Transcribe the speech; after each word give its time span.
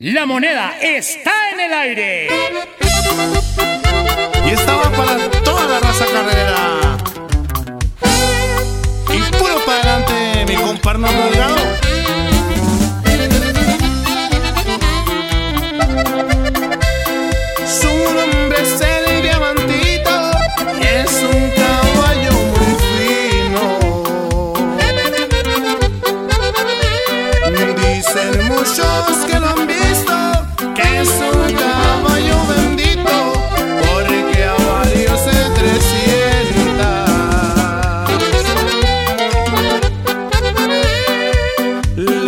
La 0.00 0.26
moneda 0.26 0.76
está 0.82 1.30
en 1.52 1.60
el 1.60 1.72
aire. 1.72 2.28
Y 4.44 4.50
estaba 4.50 4.90
para 4.90 5.30
toda 5.44 5.68
la 5.68 5.78
raza 5.78 6.04
carrera. 6.06 6.96
Y 9.08 9.22
puro 9.36 9.64
para 9.64 9.78
adelante, 9.78 10.46
mi 10.48 10.56
comparno 10.56 11.06
Delgado. 11.06 11.56
Su 17.64 17.92
nombre 18.14 18.62
es 18.62 18.80
el 18.80 19.22
diamantito 19.22 20.32
es 20.82 21.22
un 21.22 21.50
caballo 21.52 22.32
muy 22.32 22.74
fino. 22.90 23.62
Dicen 27.76 28.48
muchos 28.48 29.24
que 29.28 29.33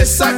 Essa. 0.00 0.32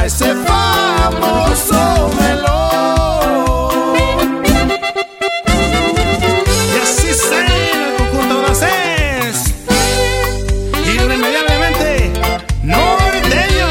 A 0.00 0.06
ese 0.06 0.34
famoso 0.46 2.10
melón. 2.18 3.94
Y 6.74 6.76
así 6.82 7.12
se 7.12 7.38
el 7.40 7.96
conjunto 7.98 8.34
francés 8.42 9.54
irremediablemente 10.86 12.12
norteño. 12.62 13.68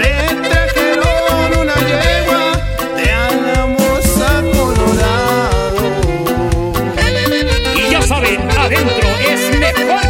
Le 0.00 0.12
trajeron 0.48 1.48
una 1.60 1.76
yegua 1.90 2.42
de 2.96 3.06
Alamosa 3.12 4.30
Colorado. 4.56 5.84
Y 7.76 7.78
ya 7.90 8.00
saben, 8.02 8.40
adentro 8.58 9.08
es 9.30 9.42
mejor 9.58 10.01